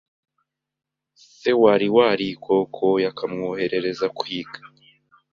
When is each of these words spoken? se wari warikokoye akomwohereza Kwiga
se 1.35 1.51
wari 1.61 1.87
warikokoye 1.95 3.05
akomwohereza 3.11 4.05
Kwiga 4.17 4.59